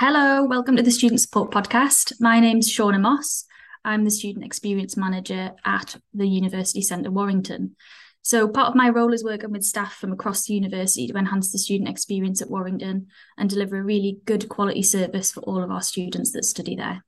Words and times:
Hello, 0.00 0.42
welcome 0.44 0.76
to 0.76 0.82
the 0.82 0.90
Student 0.90 1.20
Support 1.20 1.50
Podcast. 1.50 2.14
My 2.20 2.40
name's 2.40 2.74
Shauna 2.74 2.98
Moss. 2.98 3.44
I'm 3.84 4.04
the 4.04 4.10
Student 4.10 4.46
Experience 4.46 4.96
Manager 4.96 5.52
at 5.62 5.94
the 6.14 6.26
University 6.26 6.80
Centre 6.80 7.10
Warrington. 7.10 7.76
So, 8.22 8.48
part 8.48 8.68
of 8.68 8.74
my 8.74 8.88
role 8.88 9.12
is 9.12 9.22
working 9.22 9.52
with 9.52 9.62
staff 9.62 9.96
from 9.96 10.10
across 10.14 10.46
the 10.46 10.54
university 10.54 11.06
to 11.06 11.18
enhance 11.18 11.52
the 11.52 11.58
student 11.58 11.90
experience 11.90 12.40
at 12.40 12.48
Warrington 12.48 13.08
and 13.36 13.50
deliver 13.50 13.76
a 13.76 13.82
really 13.82 14.20
good 14.24 14.48
quality 14.48 14.82
service 14.82 15.32
for 15.32 15.40
all 15.40 15.62
of 15.62 15.70
our 15.70 15.82
students 15.82 16.32
that 16.32 16.46
study 16.46 16.76
there. 16.76 17.04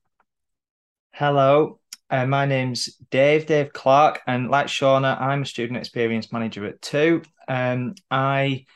Hello, 1.13 1.81
uh, 2.11 2.27
my 2.27 2.45
name's 2.45 2.95
Dave, 3.11 3.47
Dave 3.47 3.73
Clark, 3.73 4.21
and 4.27 4.51
like 4.51 4.67
Shauna, 4.67 5.19
I'm 5.19 5.41
a 5.41 5.47
Student 5.47 5.79
Experience 5.79 6.31
Manager 6.31 6.67
at 6.67 6.83
2. 6.83 7.23
Um, 7.49 7.95
I 8.11 8.67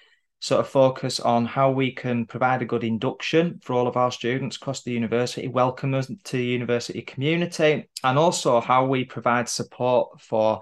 sort 0.46 0.60
of 0.60 0.68
focus 0.68 1.18
on 1.18 1.44
how 1.44 1.72
we 1.72 1.90
can 1.90 2.24
provide 2.24 2.62
a 2.62 2.64
good 2.64 2.84
induction 2.84 3.58
for 3.64 3.72
all 3.72 3.88
of 3.88 3.96
our 3.96 4.12
students 4.12 4.54
across 4.54 4.84
the 4.84 4.92
university, 4.92 5.48
welcome 5.48 5.92
us 5.92 6.06
to 6.06 6.36
the 6.36 6.44
university 6.44 7.02
community, 7.02 7.88
and 8.04 8.16
also 8.16 8.60
how 8.60 8.86
we 8.86 9.04
provide 9.04 9.48
support 9.48 10.20
for 10.20 10.60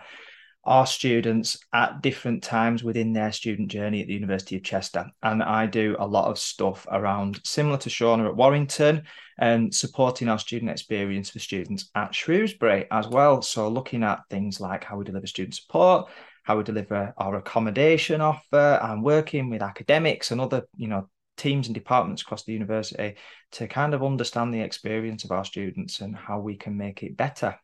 our 0.67 0.87
students 0.87 1.59
at 1.73 2.01
different 2.01 2.43
times 2.43 2.83
within 2.83 3.13
their 3.13 3.33
student 3.33 3.71
journey 3.71 4.01
at 4.01 4.07
the 4.07 4.15
University 4.15 4.57
of 4.57 4.63
Chester. 4.63 5.07
And 5.23 5.43
I 5.43 5.67
do 5.67 5.97
a 5.99 6.07
lot 6.07 6.31
of 6.31 6.39
stuff 6.39 6.87
around 6.91 7.41
similar 7.45 7.79
to 7.79 7.91
Shauna 7.91 8.29
at 8.29 8.37
Warrington 8.37 9.03
and 9.39 9.75
supporting 9.75 10.29
our 10.29 10.39
student 10.39 10.71
experience 10.71 11.31
for 11.31 11.39
students 11.39 11.91
at 11.95 12.15
Shrewsbury 12.15 12.87
as 12.91 13.09
well. 13.09 13.43
So 13.43 13.69
looking 13.69 14.03
at 14.03 14.23
things 14.31 14.61
like 14.61 14.85
how 14.85 14.97
we 14.97 15.05
deliver 15.05 15.27
student 15.27 15.55
support, 15.55 16.09
how 16.45 16.57
we 16.57 16.65
deliver 16.65 17.13
our 17.19 17.37
accommodation 17.37 18.21
offer 18.21 18.79
and 18.83 19.03
working 19.03 19.51
with 19.51 19.63
academics 19.63 20.31
and 20.31 20.41
other, 20.41 20.63
you 20.77 20.89
know, 20.89 21.09
teams 21.37 21.67
and 21.67 21.75
departments 21.75 22.23
across 22.23 22.45
the 22.45 22.53
university 22.53 23.17
to 23.53 23.67
kind 23.67 23.93
of 23.93 24.05
understand 24.05 24.55
the 24.55 24.61
experience 24.61 25.25
of 25.25 25.33
our 25.33 25.45
students 25.45 26.01
and 26.01 26.15
how 26.15 26.39
we 26.39 26.57
can 26.57 26.77
make 26.77 27.03
it 27.03 27.17
better. 27.17 27.57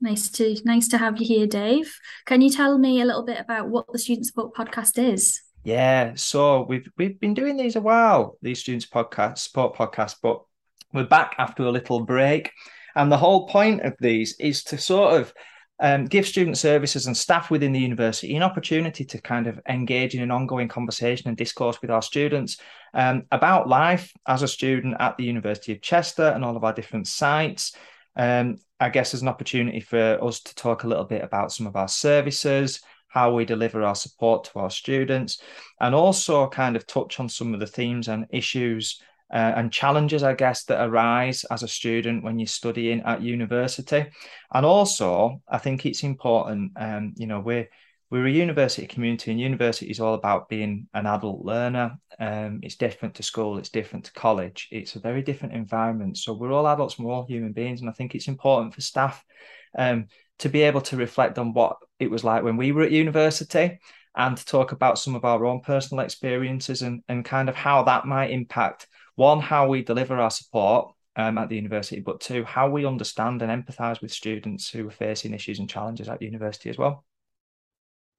Nice 0.00 0.28
to 0.32 0.56
nice 0.64 0.88
to 0.88 0.98
have 0.98 1.18
you 1.18 1.26
here, 1.26 1.46
Dave. 1.46 1.98
Can 2.26 2.42
you 2.42 2.50
tell 2.50 2.76
me 2.78 3.00
a 3.00 3.04
little 3.04 3.24
bit 3.24 3.40
about 3.40 3.68
what 3.68 3.90
the 3.90 3.98
Student 3.98 4.26
Support 4.26 4.54
Podcast 4.54 5.02
is? 5.02 5.40
Yeah, 5.64 6.12
so 6.14 6.66
we've 6.68 6.88
we've 6.98 7.18
been 7.18 7.34
doing 7.34 7.56
these 7.56 7.76
a 7.76 7.80
while, 7.80 8.38
these 8.42 8.60
students 8.60 8.86
podcast 8.86 9.38
support 9.38 9.74
podcasts, 9.74 10.16
but 10.22 10.42
we're 10.92 11.04
back 11.04 11.34
after 11.38 11.64
a 11.64 11.70
little 11.70 12.00
break. 12.00 12.52
And 12.94 13.10
the 13.10 13.16
whole 13.16 13.48
point 13.48 13.82
of 13.82 13.94
these 13.98 14.36
is 14.38 14.62
to 14.64 14.78
sort 14.78 15.20
of 15.20 15.34
um, 15.80 16.04
give 16.06 16.26
student 16.26 16.56
services 16.56 17.06
and 17.06 17.16
staff 17.16 17.50
within 17.50 17.72
the 17.72 17.80
university 17.80 18.34
an 18.36 18.42
opportunity 18.42 19.04
to 19.04 19.20
kind 19.20 19.46
of 19.46 19.60
engage 19.68 20.14
in 20.14 20.22
an 20.22 20.30
ongoing 20.30 20.68
conversation 20.68 21.28
and 21.28 21.36
discourse 21.36 21.80
with 21.82 21.90
our 21.90 22.00
students 22.00 22.58
um, 22.94 23.24
about 23.32 23.68
life 23.68 24.12
as 24.26 24.42
a 24.42 24.48
student 24.48 24.96
at 25.00 25.16
the 25.16 25.24
University 25.24 25.72
of 25.72 25.82
Chester 25.82 26.28
and 26.28 26.44
all 26.44 26.56
of 26.56 26.64
our 26.64 26.72
different 26.72 27.06
sites. 27.06 27.74
Um, 28.16 28.58
I 28.80 28.90
guess 28.90 29.12
there's 29.12 29.22
an 29.22 29.28
opportunity 29.28 29.80
for 29.80 30.18
us 30.22 30.40
to 30.40 30.54
talk 30.54 30.84
a 30.84 30.88
little 30.88 31.04
bit 31.04 31.22
about 31.22 31.52
some 31.52 31.66
of 31.66 31.76
our 31.76 31.88
services, 31.88 32.80
how 33.08 33.34
we 33.34 33.44
deliver 33.44 33.82
our 33.82 33.94
support 33.94 34.44
to 34.44 34.58
our 34.58 34.70
students, 34.70 35.40
and 35.80 35.94
also 35.94 36.48
kind 36.48 36.76
of 36.76 36.86
touch 36.86 37.18
on 37.20 37.28
some 37.28 37.54
of 37.54 37.60
the 37.60 37.66
themes 37.66 38.08
and 38.08 38.26
issues 38.30 39.00
uh, 39.32 39.52
and 39.56 39.72
challenges, 39.72 40.22
I 40.22 40.34
guess, 40.34 40.64
that 40.64 40.84
arise 40.84 41.44
as 41.50 41.62
a 41.62 41.68
student 41.68 42.22
when 42.22 42.38
you're 42.38 42.46
studying 42.46 43.00
at 43.02 43.22
university. 43.22 44.06
And 44.52 44.66
also, 44.66 45.42
I 45.48 45.58
think 45.58 45.84
it's 45.84 46.02
important, 46.02 46.72
um, 46.76 47.14
you 47.16 47.26
know, 47.26 47.40
we're 47.40 47.68
we're 48.10 48.26
a 48.26 48.30
university 48.30 48.86
community, 48.86 49.30
and 49.30 49.40
university 49.40 49.90
is 49.90 50.00
all 50.00 50.14
about 50.14 50.48
being 50.48 50.88
an 50.94 51.06
adult 51.06 51.44
learner. 51.44 51.98
Um, 52.18 52.60
it's 52.62 52.76
different 52.76 53.16
to 53.16 53.22
school, 53.22 53.58
it's 53.58 53.68
different 53.68 54.04
to 54.06 54.12
college. 54.12 54.68
It's 54.70 54.94
a 54.94 55.00
very 55.00 55.22
different 55.22 55.54
environment. 55.54 56.16
So 56.18 56.32
we're 56.32 56.52
all 56.52 56.68
adults, 56.68 56.98
we're 56.98 57.12
all 57.12 57.26
human 57.26 57.52
beings, 57.52 57.80
and 57.80 57.90
I 57.90 57.92
think 57.92 58.14
it's 58.14 58.28
important 58.28 58.74
for 58.74 58.80
staff 58.80 59.24
um, 59.76 60.06
to 60.38 60.48
be 60.48 60.62
able 60.62 60.82
to 60.82 60.96
reflect 60.96 61.38
on 61.38 61.52
what 61.52 61.78
it 61.98 62.10
was 62.10 62.24
like 62.24 62.42
when 62.42 62.56
we 62.56 62.72
were 62.72 62.82
at 62.82 62.92
university 62.92 63.78
and 64.14 64.36
to 64.36 64.44
talk 64.46 64.72
about 64.72 64.98
some 64.98 65.14
of 65.14 65.24
our 65.24 65.44
own 65.44 65.60
personal 65.60 66.04
experiences 66.04 66.82
and, 66.82 67.02
and 67.08 67.24
kind 67.24 67.48
of 67.48 67.54
how 67.54 67.82
that 67.82 68.06
might 68.06 68.30
impact 68.30 68.86
one, 69.14 69.40
how 69.40 69.66
we 69.66 69.82
deliver 69.82 70.16
our 70.16 70.30
support 70.30 70.94
um, 71.16 71.38
at 71.38 71.48
the 71.48 71.56
university, 71.56 72.00
but 72.00 72.20
two, 72.20 72.44
how 72.44 72.68
we 72.68 72.84
understand 72.86 73.42
and 73.42 73.50
empathise 73.50 74.00
with 74.00 74.12
students 74.12 74.68
who 74.70 74.86
are 74.86 74.92
facing 74.92 75.34
issues 75.34 75.58
and 75.58 75.68
challenges 75.68 76.08
at 76.08 76.22
university 76.22 76.70
as 76.70 76.78
well. 76.78 77.04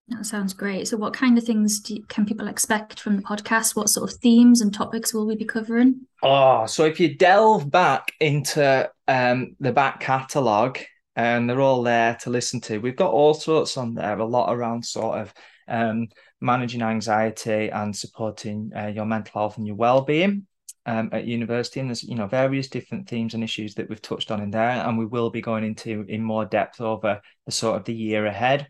That 0.09 0.25
sounds 0.25 0.53
great. 0.53 0.87
So, 0.87 0.95
what 0.95 1.13
kind 1.13 1.37
of 1.37 1.43
things 1.43 1.89
you, 1.89 2.03
can 2.03 2.25
people 2.25 2.47
expect 2.47 2.99
from 2.99 3.17
the 3.17 3.23
podcast? 3.23 3.75
What 3.75 3.89
sort 3.89 4.09
of 4.09 4.17
themes 4.19 4.61
and 4.61 4.73
topics 4.73 5.13
will 5.13 5.27
we 5.27 5.35
be 5.35 5.45
covering? 5.45 6.07
Oh, 6.23 6.65
so 6.65 6.85
if 6.85 6.99
you 6.99 7.15
delve 7.15 7.69
back 7.69 8.13
into 8.21 8.89
um, 9.07 9.55
the 9.59 9.73
back 9.73 9.99
catalogue, 9.99 10.79
and 11.17 11.49
they're 11.49 11.59
all 11.59 11.83
there 11.83 12.15
to 12.21 12.29
listen 12.29 12.61
to, 12.61 12.77
we've 12.77 12.95
got 12.95 13.11
all 13.11 13.33
sorts 13.33 13.75
on 13.75 13.95
there, 13.95 14.17
a 14.17 14.25
lot 14.25 14.53
around 14.53 14.85
sort 14.85 15.19
of 15.19 15.33
um, 15.67 16.07
managing 16.39 16.83
anxiety 16.83 17.69
and 17.69 17.93
supporting 17.93 18.71
uh, 18.77 18.87
your 18.87 19.05
mental 19.05 19.41
health 19.41 19.57
and 19.57 19.67
your 19.67 19.75
well-being 19.75 20.47
um, 20.85 21.09
at 21.11 21.25
university, 21.25 21.81
and 21.81 21.89
there's 21.89 22.03
you 22.03 22.15
know 22.15 22.27
various 22.27 22.69
different 22.69 23.09
themes 23.09 23.33
and 23.33 23.43
issues 23.43 23.75
that 23.75 23.89
we've 23.89 24.01
touched 24.01 24.31
on 24.31 24.41
in 24.41 24.51
there, 24.51 24.69
and 24.69 24.97
we 24.97 25.05
will 25.05 25.29
be 25.29 25.41
going 25.41 25.65
into 25.65 26.05
in 26.07 26.23
more 26.23 26.45
depth 26.45 26.79
over 26.79 27.21
the 27.45 27.51
sort 27.51 27.75
of 27.75 27.83
the 27.83 27.93
year 27.93 28.25
ahead. 28.25 28.67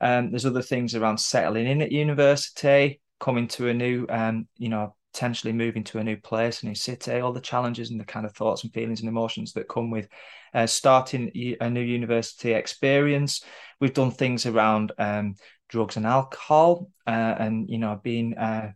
Um, 0.00 0.30
there's 0.30 0.46
other 0.46 0.62
things 0.62 0.94
around 0.94 1.18
settling 1.18 1.66
in 1.66 1.82
at 1.82 1.92
university, 1.92 3.00
coming 3.18 3.48
to 3.48 3.68
a 3.68 3.74
new, 3.74 4.06
um, 4.08 4.46
you 4.56 4.68
know, 4.68 4.94
potentially 5.12 5.52
moving 5.52 5.82
to 5.82 5.98
a 5.98 6.04
new 6.04 6.16
place, 6.16 6.62
a 6.62 6.66
new 6.66 6.74
city, 6.74 7.20
all 7.20 7.32
the 7.32 7.40
challenges 7.40 7.90
and 7.90 7.98
the 7.98 8.04
kind 8.04 8.26
of 8.26 8.34
thoughts 8.34 8.64
and 8.64 8.72
feelings 8.74 9.00
and 9.00 9.08
emotions 9.08 9.54
that 9.54 9.68
come 9.68 9.90
with 9.90 10.08
uh, 10.52 10.66
starting 10.66 11.30
a 11.60 11.70
new 11.70 11.80
university 11.80 12.52
experience. 12.52 13.42
We've 13.80 13.94
done 13.94 14.10
things 14.10 14.44
around 14.44 14.92
um, 14.98 15.34
drugs 15.68 15.96
and 15.96 16.06
alcohol, 16.06 16.90
uh, 17.06 17.34
and 17.38 17.68
you 17.70 17.78
know, 17.78 17.98
being 18.02 18.36
uh, 18.36 18.72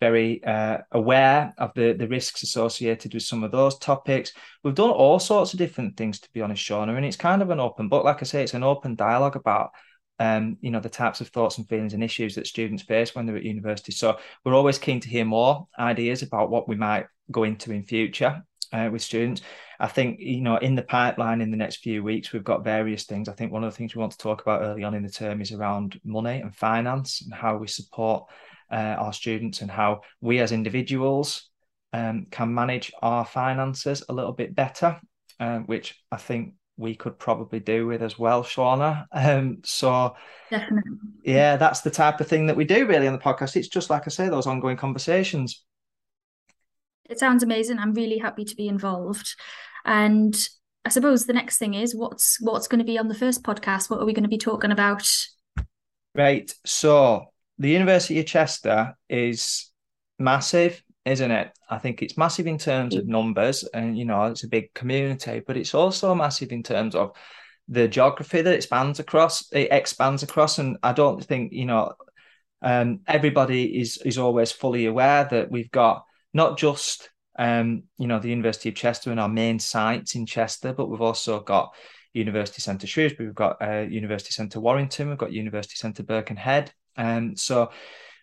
very 0.00 0.42
uh, 0.44 0.78
aware 0.92 1.52
of 1.58 1.72
the, 1.74 1.92
the 1.92 2.08
risks 2.08 2.42
associated 2.42 3.12
with 3.12 3.22
some 3.22 3.44
of 3.44 3.50
those 3.50 3.78
topics. 3.78 4.32
We've 4.64 4.74
done 4.74 4.90
all 4.90 5.18
sorts 5.18 5.52
of 5.52 5.58
different 5.58 5.96
things, 5.96 6.20
to 6.20 6.32
be 6.32 6.40
honest, 6.40 6.64
Shauna, 6.64 6.96
and 6.96 7.04
it's 7.04 7.16
kind 7.16 7.42
of 7.42 7.50
an 7.50 7.60
open 7.60 7.88
book. 7.88 8.04
Like 8.04 8.22
I 8.22 8.24
say, 8.24 8.42
it's 8.42 8.54
an 8.54 8.62
open 8.62 8.94
dialogue 8.94 9.36
about 9.36 9.70
um, 10.20 10.58
you 10.60 10.70
know, 10.70 10.80
the 10.80 10.90
types 10.90 11.22
of 11.22 11.28
thoughts 11.28 11.56
and 11.56 11.66
feelings 11.66 11.94
and 11.94 12.04
issues 12.04 12.34
that 12.34 12.46
students 12.46 12.82
face 12.82 13.14
when 13.14 13.24
they're 13.24 13.38
at 13.38 13.42
university. 13.42 13.90
So 13.90 14.18
we're 14.44 14.54
always 14.54 14.78
keen 14.78 15.00
to 15.00 15.08
hear 15.08 15.24
more 15.24 15.66
ideas 15.78 16.22
about 16.22 16.50
what 16.50 16.68
we 16.68 16.76
might 16.76 17.06
go 17.32 17.44
into 17.44 17.72
in 17.72 17.84
future 17.84 18.42
uh, 18.72 18.90
with 18.92 19.00
students. 19.00 19.40
I 19.80 19.86
think, 19.86 20.20
you 20.20 20.42
know, 20.42 20.58
in 20.58 20.74
the 20.74 20.82
pipeline 20.82 21.40
in 21.40 21.50
the 21.50 21.56
next 21.56 21.78
few 21.78 22.04
weeks, 22.04 22.32
we've 22.32 22.44
got 22.44 22.62
various 22.62 23.04
things. 23.04 23.30
I 23.30 23.32
think 23.32 23.50
one 23.50 23.64
of 23.64 23.72
the 23.72 23.76
things 23.76 23.94
we 23.94 24.00
want 24.00 24.12
to 24.12 24.18
talk 24.18 24.42
about 24.42 24.60
early 24.60 24.84
on 24.84 24.92
in 24.92 25.02
the 25.02 25.10
term 25.10 25.40
is 25.40 25.52
around 25.52 25.98
money 26.04 26.42
and 26.42 26.54
finance 26.54 27.22
and 27.22 27.32
how 27.32 27.56
we 27.56 27.66
support 27.66 28.26
uh, 28.70 28.96
our 28.98 29.14
students 29.14 29.62
and 29.62 29.70
how 29.70 30.02
we 30.20 30.38
as 30.40 30.52
individuals 30.52 31.48
um, 31.94 32.26
can 32.30 32.52
manage 32.52 32.92
our 33.00 33.24
finances 33.24 34.04
a 34.10 34.12
little 34.12 34.32
bit 34.32 34.54
better, 34.54 35.00
um, 35.40 35.64
which 35.64 35.98
I 36.12 36.18
think 36.18 36.54
we 36.80 36.94
could 36.94 37.18
probably 37.18 37.60
do 37.60 37.86
with 37.86 38.02
as 38.02 38.18
well, 38.18 38.42
Shauna. 38.42 39.06
Um, 39.12 39.58
so 39.62 40.16
definitely, 40.50 40.92
yeah, 41.22 41.56
that's 41.56 41.82
the 41.82 41.90
type 41.90 42.20
of 42.20 42.26
thing 42.26 42.46
that 42.46 42.56
we 42.56 42.64
do 42.64 42.86
really 42.86 43.06
on 43.06 43.12
the 43.12 43.18
podcast. 43.18 43.54
It's 43.54 43.68
just 43.68 43.90
like 43.90 44.02
I 44.06 44.10
say, 44.10 44.28
those 44.28 44.46
ongoing 44.46 44.76
conversations. 44.76 45.62
It 47.08 47.18
sounds 47.18 47.42
amazing. 47.42 47.78
I'm 47.78 47.92
really 47.92 48.18
happy 48.18 48.44
to 48.44 48.56
be 48.56 48.68
involved, 48.68 49.36
and 49.84 50.34
I 50.84 50.88
suppose 50.88 51.26
the 51.26 51.32
next 51.34 51.58
thing 51.58 51.74
is 51.74 51.94
what's 51.94 52.40
what's 52.40 52.66
going 52.66 52.78
to 52.78 52.84
be 52.84 52.98
on 52.98 53.08
the 53.08 53.14
first 53.14 53.42
podcast. 53.42 53.90
What 53.90 54.00
are 54.00 54.06
we 54.06 54.14
going 54.14 54.24
to 54.24 54.28
be 54.28 54.38
talking 54.38 54.72
about? 54.72 55.08
Right. 56.14 56.52
So 56.64 57.26
the 57.58 57.68
University 57.68 58.18
of 58.18 58.26
Chester 58.26 58.96
is 59.08 59.70
massive, 60.18 60.82
isn't 61.10 61.30
it? 61.30 61.50
I 61.68 61.78
think 61.78 62.02
it's 62.02 62.16
massive 62.16 62.46
in 62.46 62.58
terms 62.58 62.94
of 62.94 63.06
numbers, 63.06 63.64
and 63.74 63.98
you 63.98 64.04
know, 64.04 64.24
it's 64.24 64.44
a 64.44 64.48
big 64.48 64.72
community, 64.74 65.42
but 65.46 65.56
it's 65.56 65.74
also 65.74 66.14
massive 66.14 66.52
in 66.52 66.62
terms 66.62 66.94
of 66.94 67.16
the 67.68 67.88
geography 67.88 68.42
that 68.42 68.54
it 68.54 68.62
spans 68.62 68.98
across, 69.00 69.50
it 69.52 69.68
expands 69.70 70.22
across. 70.22 70.58
And 70.58 70.76
I 70.82 70.92
don't 70.92 71.24
think, 71.24 71.52
you 71.52 71.66
know, 71.66 71.92
um, 72.62 73.00
everybody 73.06 73.80
is 73.80 73.98
is 73.98 74.18
always 74.18 74.52
fully 74.52 74.86
aware 74.86 75.26
that 75.30 75.50
we've 75.50 75.70
got 75.70 76.04
not 76.32 76.58
just 76.58 77.10
um, 77.38 77.84
you 77.98 78.06
know, 78.06 78.18
the 78.18 78.28
University 78.28 78.68
of 78.68 78.74
Chester 78.74 79.10
and 79.10 79.18
our 79.18 79.28
main 79.28 79.58
sites 79.58 80.14
in 80.14 80.26
Chester, 80.26 80.74
but 80.74 80.90
we've 80.90 81.00
also 81.00 81.40
got 81.40 81.74
University 82.12 82.60
Centre 82.60 82.86
Shrewsbury, 82.86 83.28
we've 83.28 83.34
got 83.34 83.56
uh, 83.62 83.86
University 83.88 84.32
Centre 84.32 84.60
Warrington, 84.60 85.08
we've 85.08 85.16
got 85.16 85.32
University 85.32 85.76
Centre 85.76 86.02
Birkenhead, 86.02 86.72
and 86.96 87.30
um, 87.30 87.36
so 87.36 87.70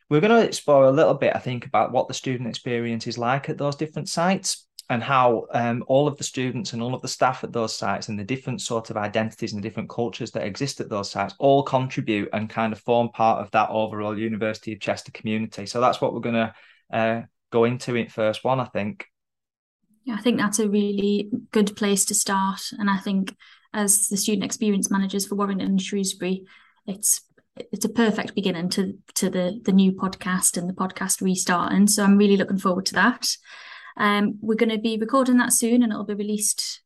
we're 0.10 0.22
going 0.22 0.32
to 0.32 0.48
explore 0.48 0.86
a 0.86 0.92
little 0.92 1.14
bit, 1.14 1.36
I 1.36 1.40
think, 1.40 1.66
about 1.66 1.92
what 1.92 2.08
the 2.08 2.14
student 2.14 2.48
experience 2.48 3.08
is 3.08 3.18
like 3.18 3.50
at 3.50 3.58
those 3.58 3.76
different 3.76 4.10
sites 4.10 4.68
and 4.90 5.04
how 5.04 5.48
um, 5.52 5.84
all 5.88 6.08
of 6.08 6.18
the 6.18 6.24
students 6.24 6.72
and 6.72 6.82
all 6.82 6.94
of 6.94 7.02
the 7.02 7.08
staff 7.10 7.44
at 7.44 7.52
those 7.52 7.76
sites 7.76 8.08
and 8.08 8.18
the 8.18 8.24
different 8.24 8.62
sort 8.62 8.90
of 8.90 8.96
identities 8.96 9.52
and 9.52 9.62
the 9.62 9.68
different 9.68 9.90
cultures 9.90 10.32
that 10.32 10.46
exist 10.46 10.80
at 10.80 10.90
those 10.90 11.10
sites 11.10 11.36
all 11.40 11.62
contribute 11.62 12.30
and 12.32 12.50
kind 12.50 12.72
of 12.72 12.80
form 12.80 13.10
part 13.10 13.42
of 13.42 13.52
that 13.52 13.70
overall 13.70 14.18
University 14.18 14.72
of 14.72 14.80
Chester 14.80 15.12
community. 15.12 15.66
So 15.66 15.82
that's 15.82 16.00
what 16.00 16.14
we're 16.14 16.22
going 16.22 16.36
to 16.36 16.54
uh, 16.92 17.22
go 17.52 17.66
into 17.66 17.96
in 17.96 18.08
first 18.08 18.46
one, 18.46 18.62
I 18.62 18.66
think. 18.66 19.06
Yeah, 20.06 20.16
I 20.16 20.22
think 20.22 20.38
that's 20.38 20.60
a 20.60 20.70
really 20.70 21.30
good 21.52 21.76
place 21.76 22.06
to 22.06 22.16
start. 22.16 22.62
And 22.80 22.90
I 22.90 22.98
think 22.98 23.36
as 23.74 24.08
the 24.08 24.16
student 24.16 24.46
experience 24.46 24.90
managers 24.90 25.28
for 25.28 25.36
Warrington 25.36 25.68
and 25.68 25.82
Shrewsbury, 25.82 26.46
it's 26.86 27.22
it's 27.72 27.86
a 27.86 27.90
perfect 27.90 28.36
beginning 28.36 28.70
to 28.70 28.98
to 29.16 29.30
the 29.30 29.60
the 29.64 29.72
new 29.72 29.92
podcast 29.92 30.58
and 30.58 30.70
the 30.70 30.74
podcast 30.74 31.22
restarting. 31.22 31.88
So 31.88 32.04
I'm 32.04 32.18
really 32.18 32.38
looking 32.38 32.58
forward 32.58 32.86
to 32.88 32.94
that. 32.96 33.28
Um, 33.98 34.38
we're 34.42 34.56
going 34.56 34.70
to 34.70 34.78
be 34.78 34.98
recording 34.98 35.38
that 35.38 35.54
soon, 35.54 35.84
and 35.84 35.92
it'll 35.92 36.06
be 36.06 36.14
released 36.14 36.82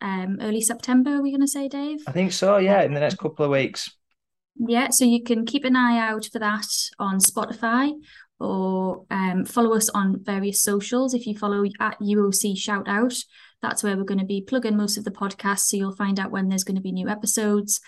um, 0.00 0.38
early 0.40 0.60
September. 0.60 1.16
Are 1.16 1.22
we 1.22 1.30
going 1.30 1.40
to 1.40 1.48
say, 1.48 1.68
Dave? 1.68 2.00
I 2.06 2.12
think 2.12 2.32
so. 2.32 2.58
Yeah, 2.58 2.82
in 2.82 2.94
the 2.94 3.00
next 3.00 3.18
couple 3.18 3.44
of 3.44 3.50
weeks. 3.50 3.90
Yeah, 4.56 4.90
so 4.90 5.04
you 5.04 5.22
can 5.22 5.46
keep 5.46 5.64
an 5.64 5.76
eye 5.76 5.98
out 5.98 6.28
for 6.30 6.38
that 6.38 6.66
on 6.98 7.18
Spotify 7.18 7.92
or 8.38 9.04
um, 9.10 9.44
follow 9.44 9.74
us 9.74 9.88
on 9.90 10.22
various 10.22 10.62
socials. 10.62 11.14
If 11.14 11.26
you 11.26 11.36
follow 11.36 11.64
at 11.78 11.98
UOC 12.00 12.58
Shout 12.58 12.88
Out, 12.88 13.14
that's 13.62 13.82
where 13.82 13.96
we're 13.96 14.04
going 14.04 14.20
to 14.20 14.26
be 14.26 14.42
plugging 14.42 14.76
most 14.76 14.96
of 14.96 15.04
the 15.04 15.10
podcasts. 15.10 15.66
So 15.66 15.76
you'll 15.76 15.96
find 15.96 16.18
out 16.18 16.30
when 16.30 16.48
there's 16.48 16.64
going 16.64 16.76
to 16.76 16.82
be 16.82 16.92
new 16.92 17.08
episodes 17.08 17.80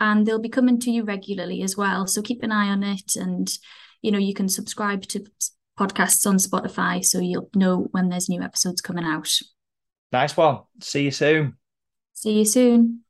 and 0.00 0.26
they'll 0.26 0.40
be 0.40 0.48
coming 0.48 0.80
to 0.80 0.90
you 0.90 1.04
regularly 1.04 1.62
as 1.62 1.76
well. 1.76 2.06
So 2.06 2.22
keep 2.22 2.42
an 2.42 2.52
eye 2.52 2.68
on 2.68 2.82
it. 2.82 3.16
And, 3.16 3.50
you 4.02 4.10
know, 4.10 4.18
you 4.18 4.34
can 4.34 4.48
subscribe 4.48 5.02
to 5.08 5.24
podcasts 5.78 6.26
on 6.26 6.36
Spotify 6.36 7.04
so 7.04 7.20
you'll 7.20 7.50
know 7.54 7.88
when 7.92 8.08
there's 8.08 8.28
new 8.28 8.42
episodes 8.42 8.80
coming 8.80 9.04
out. 9.04 9.30
Nice 10.12 10.36
one. 10.36 10.60
See 10.80 11.04
you 11.04 11.10
soon. 11.10 11.56
See 12.14 12.38
you 12.38 12.44
soon. 12.44 13.04